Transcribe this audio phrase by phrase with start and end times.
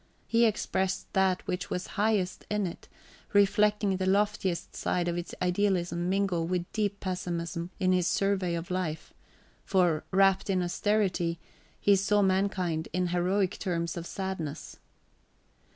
[0.25, 2.87] He expressed that which was highest in it,
[3.33, 8.73] reflecting the loftiest side of its idealism mingled with deep pessimism in his survey over
[8.73, 9.13] life;
[9.63, 11.39] for, wrapped in austerity,
[11.79, 14.79] he saw mankind in heroic terms of sadness.